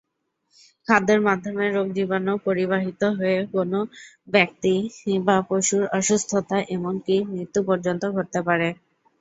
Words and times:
খাদ্যের 0.87 1.19
মাধ্যমে 1.21 1.65
রোগজীবাণু 1.69 2.33
পরিবাহিত 2.47 3.01
হয়ে 3.17 3.37
কোনও 3.53 3.79
ব্যক্তি 4.27 4.73
বা 5.27 5.37
পশুর 5.49 5.83
অসুস্থতা 5.97 6.57
এমনকি 6.75 7.15
মৃত্যু 7.31 7.59
পর্যন্ত 7.69 8.03
ঘটতে 8.15 8.39
পারে। 8.47 8.67